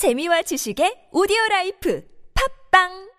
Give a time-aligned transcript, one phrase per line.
[0.00, 2.00] 재미와 지식의 오디오 라이프.
[2.32, 3.09] 팝빵